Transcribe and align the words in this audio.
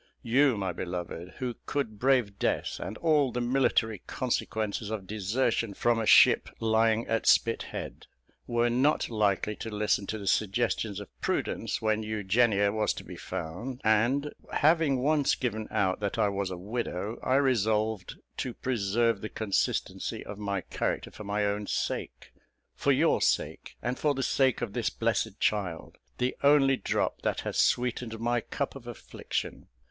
You, 0.23 0.57
my 0.57 0.73
beloved, 0.73 1.35
who 1.37 1.57
could 1.67 1.99
brave 1.99 2.39
death, 2.39 2.79
and 2.79 2.97
all 2.97 3.31
the 3.31 3.39
military 3.39 3.99
consequences 4.07 4.89
of 4.89 5.05
desertion 5.05 5.75
from 5.75 5.99
a 5.99 6.07
ship 6.07 6.49
lying 6.59 7.05
at 7.05 7.27
Spithead, 7.27 8.07
were 8.47 8.71
not 8.71 9.11
likely 9.11 9.55
to 9.57 9.69
listen 9.69 10.07
to 10.07 10.17
the 10.17 10.25
suggestions 10.25 10.99
of 10.99 11.21
prudence 11.21 11.83
when 11.83 12.01
Eugenia 12.01 12.71
was 12.71 12.93
to 12.93 13.03
be 13.03 13.15
found; 13.15 13.79
and, 13.83 14.33
having 14.51 15.03
once 15.03 15.35
given 15.35 15.67
out 15.69 15.99
that 15.99 16.17
I 16.17 16.29
was 16.29 16.49
a 16.49 16.57
widow, 16.57 17.19
I 17.21 17.35
resolved 17.35 18.15
to 18.37 18.55
preserve 18.55 19.21
the 19.21 19.29
consistency 19.29 20.25
of 20.25 20.39
my 20.39 20.61
character 20.61 21.11
for 21.11 21.25
my 21.25 21.45
own 21.45 21.67
sake 21.67 22.33
for 22.73 22.91
your 22.91 23.21
sake, 23.21 23.77
and 23.83 23.99
for 23.99 24.15
the 24.15 24.23
sake 24.23 24.63
of 24.63 24.73
this 24.73 24.89
blessed 24.89 25.39
child, 25.39 25.99
the 26.17 26.35
only 26.41 26.75
drop 26.75 27.21
that 27.21 27.41
has 27.41 27.59
sweetened 27.59 28.19
my 28.19 28.41
cup 28.41 28.75
of 28.75 28.87
affliction. 28.87 29.67